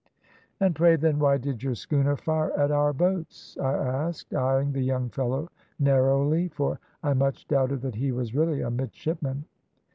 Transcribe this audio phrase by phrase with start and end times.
[0.59, 4.81] "`And pray, then, why did your schooner fire at our boats?' I asked, eyeing the
[4.81, 9.45] young fellow narrowly, for I much doubted that he was really a midshipman.